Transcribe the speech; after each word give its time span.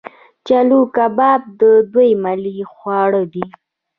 چلو 0.47 0.79
کباب 0.95 1.41
د 1.59 1.61
دوی 1.93 2.09
ملي 2.23 2.55
خواړه 2.73 3.23
دي. 3.33 3.45